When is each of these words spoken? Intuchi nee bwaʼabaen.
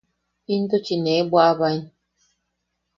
Intuchi 0.53 0.95
nee 1.03 1.23
bwaʼabaen. 1.31 1.79